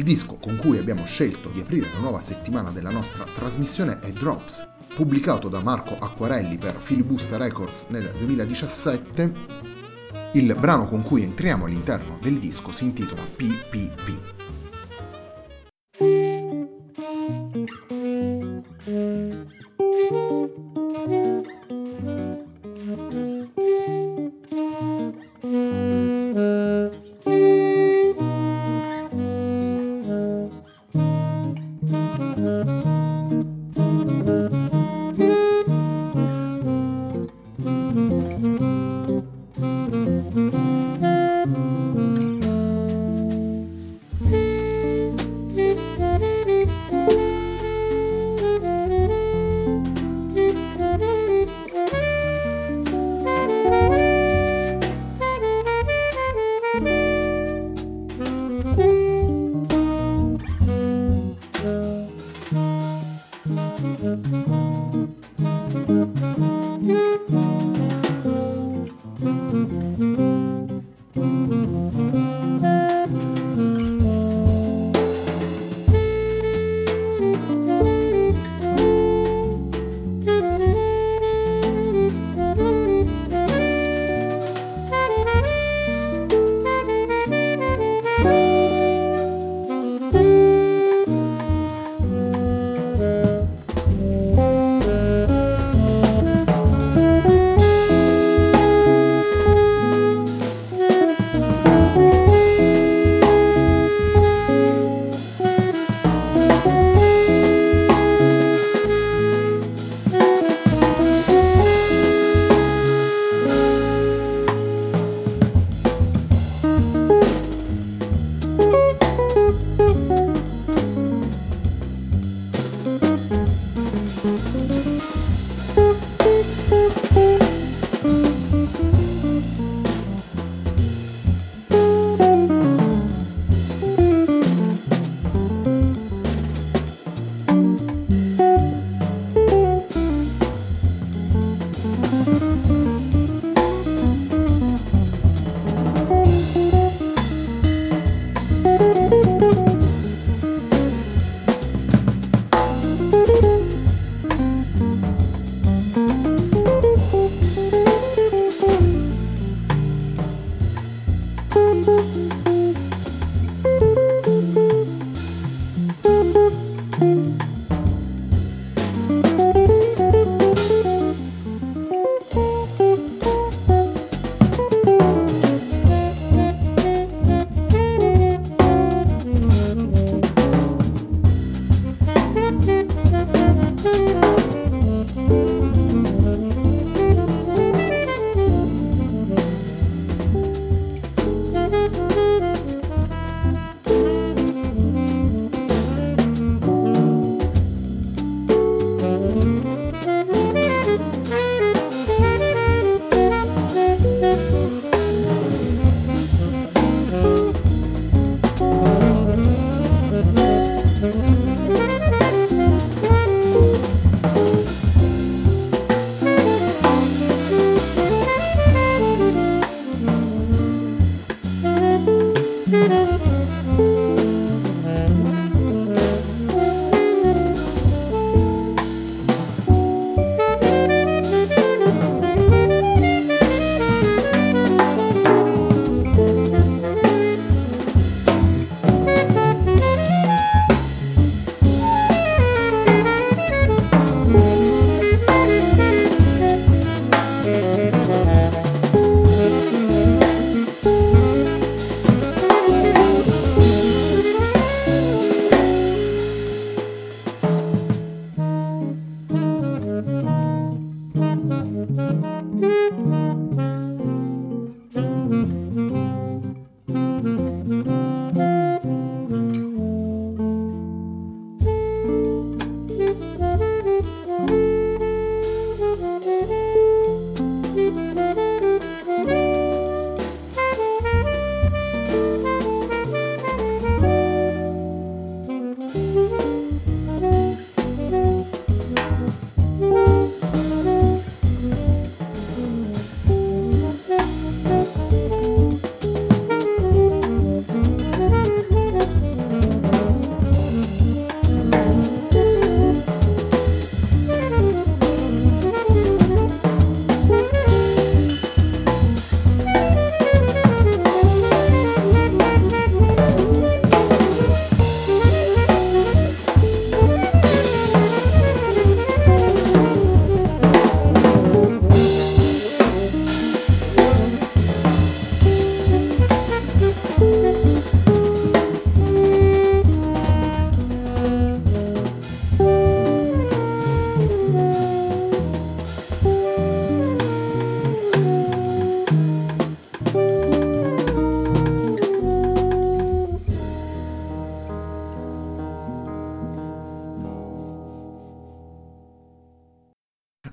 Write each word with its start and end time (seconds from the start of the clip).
Il 0.00 0.06
disco 0.06 0.36
con 0.36 0.56
cui 0.56 0.78
abbiamo 0.78 1.04
scelto 1.04 1.50
di 1.50 1.60
aprire 1.60 1.86
la 1.92 1.98
nuova 1.98 2.20
settimana 2.20 2.70
della 2.70 2.88
nostra 2.88 3.24
trasmissione 3.24 3.98
è 4.00 4.10
Drops, 4.12 4.66
pubblicato 4.94 5.50
da 5.50 5.62
Marco 5.62 5.94
Acquarelli 5.98 6.56
per 6.56 6.76
Filibusta 6.78 7.36
Records 7.36 7.88
nel 7.90 8.10
2017. 8.16 9.32
Il 10.32 10.56
brano 10.58 10.88
con 10.88 11.02
cui 11.02 11.22
entriamo 11.22 11.66
all'interno 11.66 12.18
del 12.22 12.38
disco 12.38 12.72
si 12.72 12.84
intitola 12.84 13.20
PPP. 13.20 14.39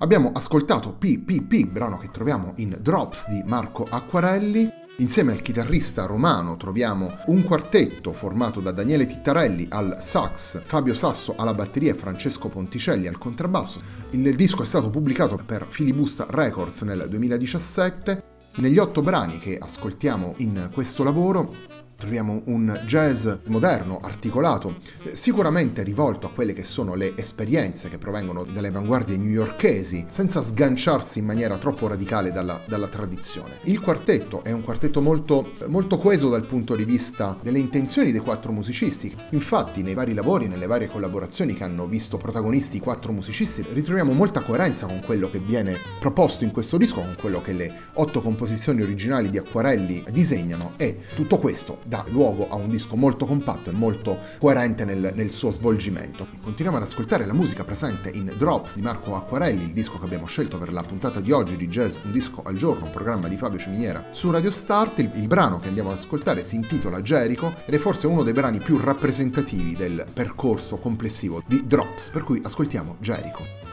Abbiamo 0.08 0.32
ascoltato 0.32 0.94
PPP, 0.94 1.66
brano 1.66 1.98
che 1.98 2.10
troviamo 2.10 2.54
in 2.56 2.78
Drops 2.80 3.28
di 3.28 3.42
Marco 3.44 3.84
Acquarelli. 3.86 4.66
Insieme 5.00 5.32
al 5.32 5.42
chitarrista 5.42 6.06
romano 6.06 6.56
troviamo 6.56 7.14
un 7.26 7.44
quartetto 7.44 8.14
formato 8.14 8.60
da 8.60 8.72
Daniele 8.72 9.04
Tittarelli 9.04 9.66
al 9.68 9.98
sax, 10.00 10.62
Fabio 10.64 10.94
Sasso 10.94 11.34
alla 11.36 11.52
batteria 11.52 11.92
e 11.92 11.94
Francesco 11.94 12.48
Ponticelli 12.48 13.06
al 13.06 13.18
contrabbasso. 13.18 13.82
Il 14.12 14.34
disco 14.34 14.62
è 14.62 14.66
stato 14.66 14.88
pubblicato 14.88 15.38
per 15.44 15.66
Filibusta 15.68 16.24
Records 16.26 16.80
nel 16.80 17.04
2017. 17.06 18.22
Negli 18.56 18.78
otto 18.78 19.02
brani 19.02 19.38
che 19.38 19.58
ascoltiamo 19.58 20.36
in 20.38 20.70
questo 20.72 21.04
lavoro 21.04 21.52
Troviamo 21.98 22.42
un 22.44 22.80
jazz 22.86 23.28
moderno, 23.46 23.98
articolato, 24.00 24.76
sicuramente 25.10 25.82
rivolto 25.82 26.28
a 26.28 26.30
quelle 26.30 26.52
che 26.52 26.62
sono 26.62 26.94
le 26.94 27.16
esperienze 27.16 27.88
che 27.88 27.98
provengono 27.98 28.44
dalle 28.44 28.68
avanguardie 28.68 29.16
newyorkesi, 29.16 30.06
senza 30.06 30.40
sganciarsi 30.40 31.18
in 31.18 31.24
maniera 31.24 31.58
troppo 31.58 31.88
radicale 31.88 32.30
dalla, 32.30 32.62
dalla 32.68 32.86
tradizione. 32.86 33.58
Il 33.64 33.80
quartetto 33.80 34.44
è 34.44 34.52
un 34.52 34.62
quartetto 34.62 35.02
molto, 35.02 35.54
molto 35.66 35.98
coeso 35.98 36.28
dal 36.28 36.46
punto 36.46 36.76
di 36.76 36.84
vista 36.84 37.36
delle 37.42 37.58
intenzioni 37.58 38.12
dei 38.12 38.20
quattro 38.20 38.52
musicisti. 38.52 39.12
Infatti, 39.30 39.82
nei 39.82 39.94
vari 39.94 40.14
lavori, 40.14 40.46
nelle 40.46 40.68
varie 40.68 40.86
collaborazioni 40.86 41.54
che 41.54 41.64
hanno 41.64 41.88
visto 41.88 42.16
protagonisti 42.16 42.76
i 42.76 42.80
quattro 42.80 43.10
musicisti, 43.10 43.66
ritroviamo 43.72 44.12
molta 44.12 44.42
coerenza 44.42 44.86
con 44.86 45.00
quello 45.04 45.28
che 45.28 45.40
viene 45.40 45.76
proposto 45.98 46.44
in 46.44 46.52
questo 46.52 46.76
disco, 46.76 47.00
con 47.00 47.16
quello 47.18 47.42
che 47.42 47.52
le 47.52 47.74
otto 47.94 48.22
composizioni 48.22 48.82
originali 48.82 49.30
di 49.30 49.38
Acquarelli 49.38 50.04
disegnano 50.12 50.74
e 50.76 51.00
tutto 51.16 51.38
questo 51.38 51.86
dà 51.88 52.04
luogo 52.08 52.48
a 52.50 52.54
un 52.54 52.68
disco 52.68 52.96
molto 52.96 53.24
compatto 53.24 53.70
e 53.70 53.72
molto 53.72 54.18
coerente 54.38 54.84
nel, 54.84 55.12
nel, 55.14 55.30
suo 55.30 55.50
svolgimento. 55.50 56.28
Continuiamo 56.42 56.76
ad 56.76 56.84
ascoltare 56.84 57.24
la 57.24 57.32
musica 57.32 57.64
presente 57.64 58.10
in 58.12 58.32
Drops 58.36 58.76
di 58.76 58.82
Marco 58.82 59.16
Acquarelli, 59.16 59.64
il 59.64 59.72
disco 59.72 59.98
che 59.98 60.04
abbiamo 60.04 60.26
scelto 60.26 60.58
per 60.58 60.72
la 60.72 60.82
puntata 60.82 61.20
di 61.20 61.32
oggi 61.32 61.56
di 61.56 61.68
Jazz 61.68 61.96
Un 62.04 62.12
disco 62.12 62.42
al 62.44 62.56
giorno, 62.56 62.84
un 62.84 62.90
programma 62.90 63.28
di 63.28 63.36
Fabio 63.36 63.58
Ciminiera 63.58 64.06
su 64.10 64.30
Radio 64.30 64.50
Start. 64.50 64.98
Il, 64.98 65.10
il 65.14 65.26
brano 65.26 65.58
che 65.58 65.68
andiamo 65.68 65.90
ad 65.90 65.96
ascoltare 65.96 66.44
si 66.44 66.56
intitola 66.56 67.00
Jericho 67.00 67.54
ed 67.64 67.74
è 67.74 67.78
forse 67.78 68.06
uno 68.06 68.22
dei 68.22 68.34
brani 68.34 68.58
più 68.58 68.78
rappresentativi 68.78 69.74
del 69.74 70.06
percorso 70.12 70.76
complessivo 70.76 71.42
di 71.46 71.66
Drops, 71.66 72.10
per 72.10 72.22
cui 72.22 72.40
ascoltiamo 72.44 72.96
Jericho. 73.00 73.67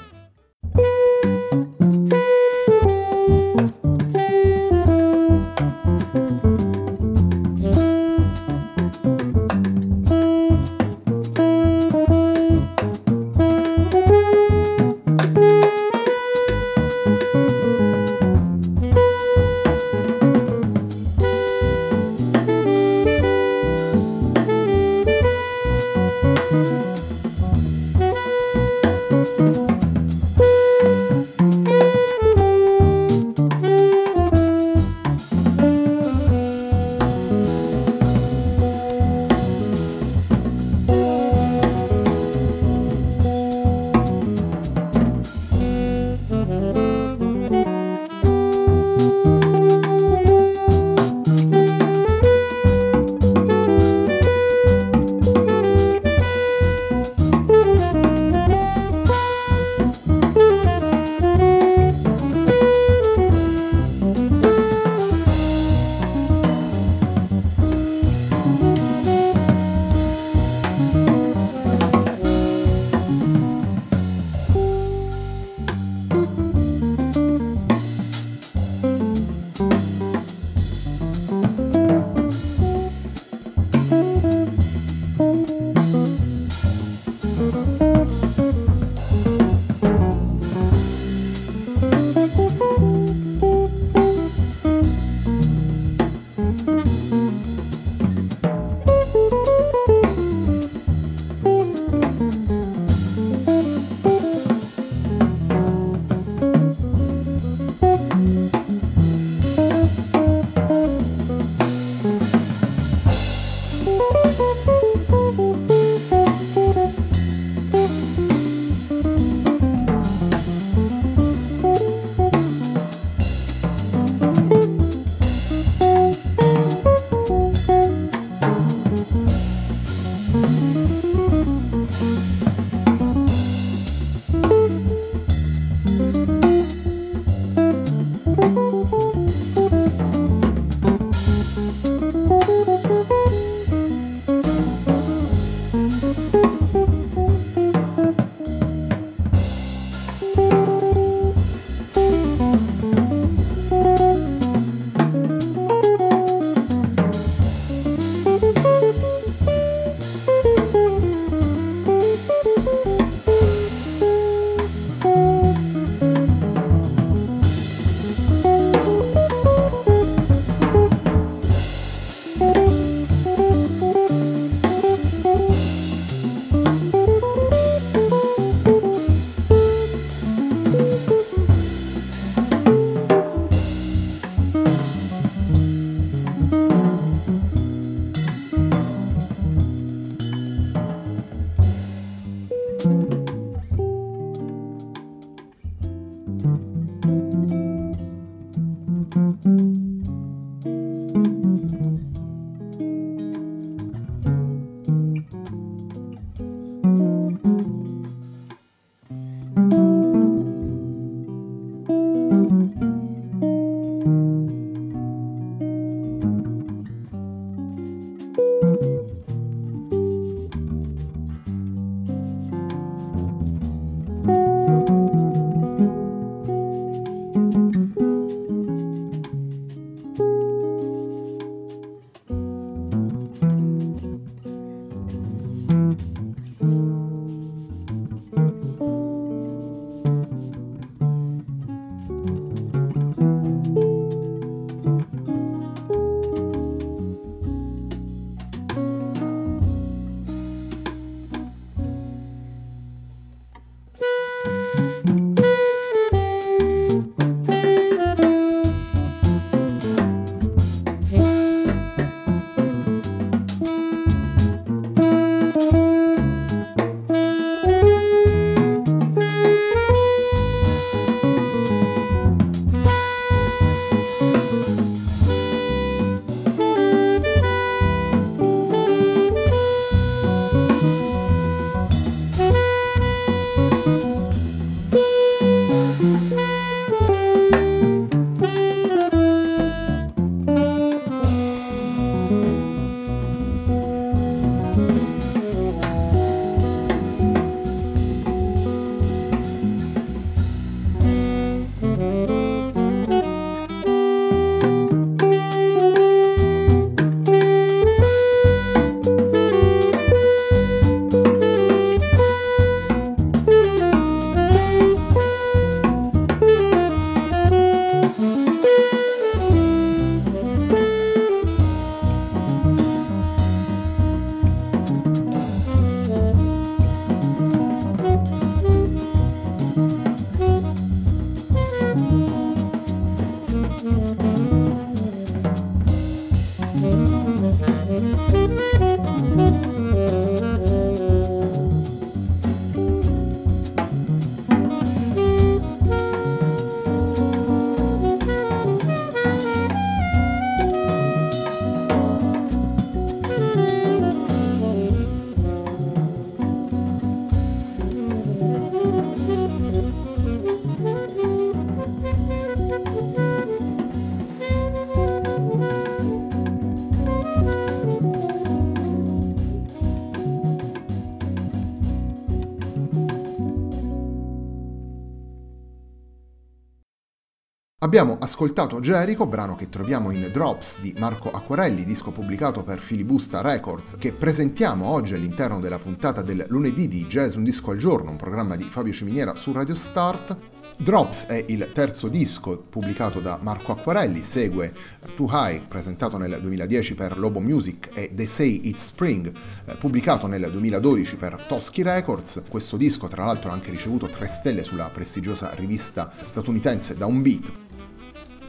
Abbiamo 377.98 378.18
ascoltato 378.20 378.82
Jericho, 378.82 379.26
brano 379.26 379.56
che 379.56 379.70
troviamo 379.70 380.12
in 380.12 380.30
Drops 380.30 380.82
di 380.82 380.94
Marco 380.98 381.32
Acquarelli, 381.32 381.86
disco 381.86 382.12
pubblicato 382.12 382.62
per 382.62 382.80
Filibusta 382.80 383.40
Records, 383.40 383.96
che 383.98 384.12
presentiamo 384.12 384.86
oggi 384.86 385.14
all'interno 385.14 385.62
della 385.62 385.80
puntata 385.80 386.22
del 386.22 386.46
lunedì 386.50 386.90
di 386.90 387.06
Jazz 387.06 387.36
Un 387.36 387.46
Disco 387.46 387.72
al 387.72 387.78
Giorno, 387.78 388.12
un 388.12 388.18
programma 388.18 388.58
di 388.58 388.66
Fabio 388.66 388.92
Ciminiera 388.92 389.36
su 389.36 389.54
Radio 389.54 389.76
Start. 389.76 390.38
Drops 390.76 391.28
è 391.28 391.46
il 391.48 391.70
terzo 391.74 392.10
disco 392.10 392.58
pubblicato 392.58 393.22
da 393.22 393.40
Marco 393.42 393.72
Acquarelli, 393.72 394.20
segue 394.24 394.74
Too 395.16 395.30
High, 395.32 395.66
presentato 395.66 396.18
nel 396.18 396.38
2010 396.42 396.96
per 396.96 397.18
Lobo 397.18 397.40
Music, 397.40 397.92
e 397.94 398.12
They 398.14 398.28
Say 398.28 398.60
It's 398.66 398.88
Spring, 398.88 399.32
eh, 399.68 399.76
pubblicato 399.76 400.28
nel 400.28 400.52
2012 400.52 401.16
per 401.16 401.42
Toschi 401.48 401.82
Records. 401.82 402.44
Questo 402.50 402.76
disco, 402.76 403.08
tra 403.08 403.24
l'altro, 403.24 403.52
ha 403.52 403.54
anche 403.54 403.72
ricevuto 403.72 404.08
3 404.08 404.28
stelle 404.28 404.64
sulla 404.64 404.90
prestigiosa 404.90 405.54
rivista 405.54 406.12
statunitense 406.20 406.98
Downbeat. 406.98 407.65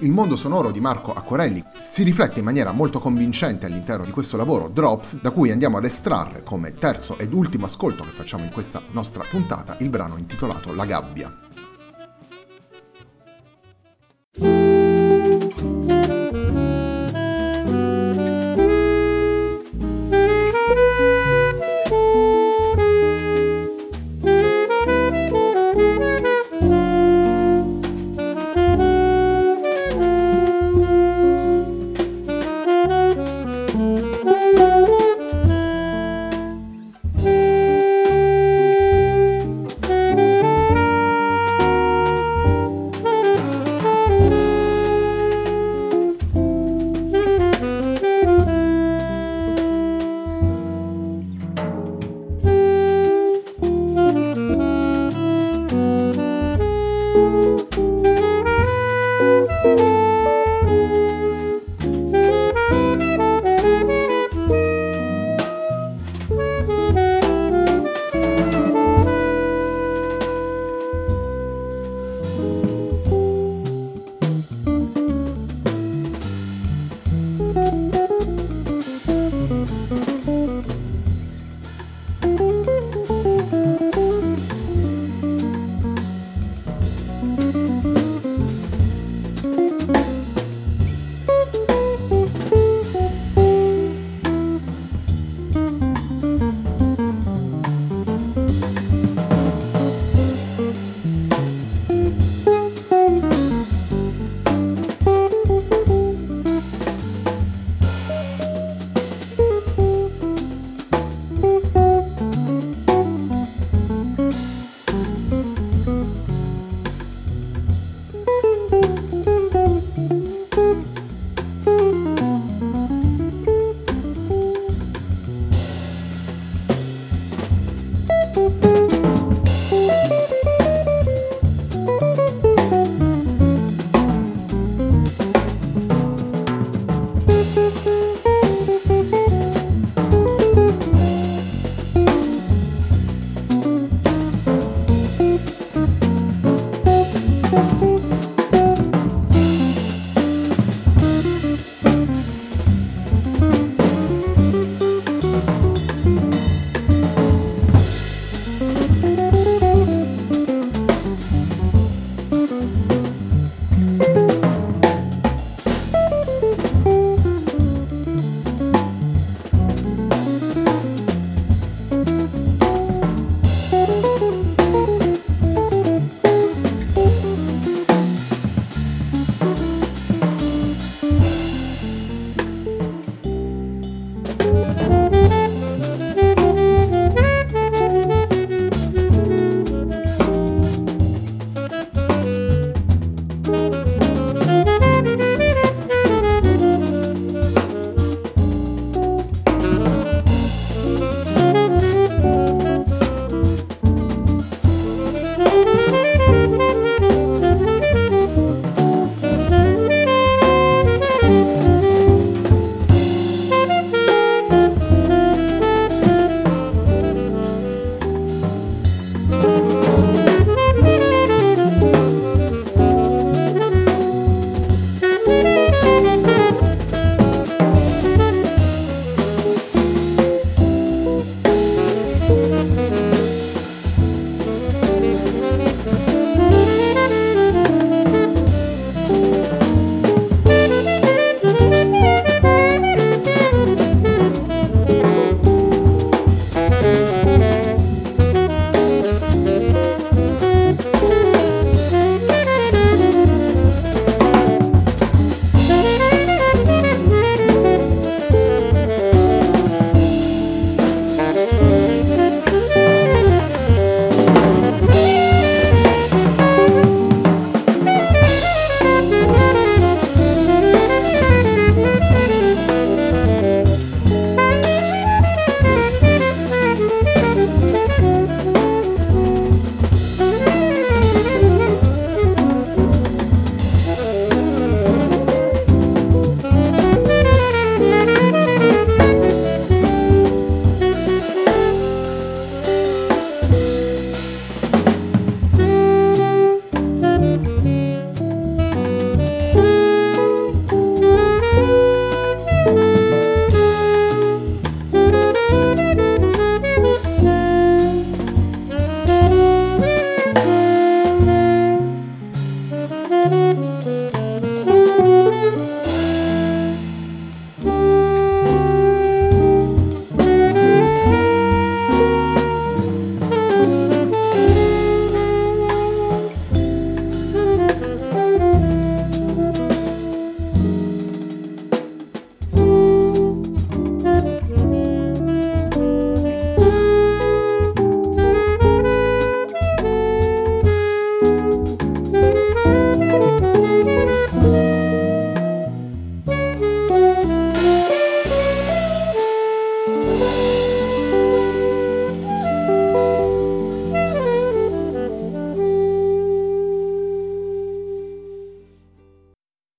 Il 0.00 0.10
mondo 0.10 0.36
sonoro 0.36 0.70
di 0.70 0.80
Marco 0.80 1.14
Acquarelli 1.14 1.64
si 1.78 2.02
riflette 2.02 2.40
in 2.40 2.44
maniera 2.44 2.70
molto 2.70 3.00
convincente 3.00 3.64
all'interno 3.64 4.04
di 4.04 4.10
questo 4.10 4.36
lavoro 4.36 4.68
Drops, 4.68 5.20
da 5.22 5.30
cui 5.30 5.50
andiamo 5.50 5.78
ad 5.78 5.86
estrarre 5.86 6.42
come 6.42 6.74
terzo 6.74 7.16
ed 7.16 7.32
ultimo 7.32 7.64
ascolto 7.64 8.02
che 8.02 8.10
facciamo 8.10 8.44
in 8.44 8.50
questa 8.50 8.82
nostra 8.90 9.24
puntata 9.28 9.76
il 9.80 9.88
brano 9.88 10.18
intitolato 10.18 10.74
La 10.74 10.84
gabbia. 10.84 11.34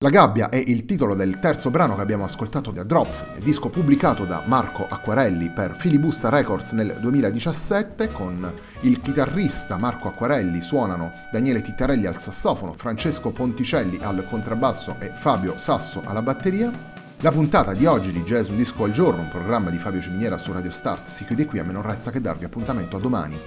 La 0.08 0.14
gabbia 0.14 0.48
è 0.48 0.56
il 0.56 0.86
titolo 0.86 1.16
del 1.16 1.38
terzo 1.38 1.70
brano 1.70 1.96
che 1.96 2.02
abbiamo 2.02 2.24
ascoltato 2.24 2.72
da 2.72 2.84
Drops, 2.84 3.26
disco 3.44 3.68
pubblicato 3.68 4.24
da 4.24 4.42
Marco 4.46 4.88
Acquarelli 4.88 5.52
per 5.52 5.76
Filibusta 5.76 6.30
Records 6.30 6.72
nel 6.72 6.96
2017 7.02 8.14
con 8.14 8.54
il 8.84 9.02
chitarrista 9.02 9.76
Marco 9.76 10.08
Acquarelli 10.08 10.62
suonano 10.62 11.12
Daniele 11.30 11.60
Tittarelli 11.60 12.06
al 12.06 12.22
sassofono, 12.22 12.74
Francesco 12.78 13.32
Ponticelli 13.32 14.00
al 14.02 14.26
contrabbasso 14.30 14.96
e 14.98 15.12
Fabio 15.14 15.58
Sasso 15.58 16.02
alla 16.06 16.22
batteria. 16.22 16.72
La 17.18 17.32
puntata 17.34 17.74
di 17.74 17.86
oggi 17.86 18.14
di 18.14 18.24
Jazz 18.24 18.48
Un 18.48 18.56
Disco 18.56 18.86
al 18.86 18.92
Giorno, 18.92 19.24
un 19.24 19.28
programma 19.28 19.70
di 19.70 19.78
Fabio 19.78 20.00
Ciminiera 20.00 20.38
su 20.38 20.54
Radio 20.54 20.72
Start, 20.72 21.10
si 21.10 21.26
chiude 21.26 21.46
qui, 21.46 21.60
a 21.60 21.66
me 21.66 21.74
non 21.74 21.82
resta 21.82 22.12
che 22.12 22.22
darvi 22.22 22.46
appuntamento 22.46 22.96
a 22.96 23.02
domani. 23.02 23.38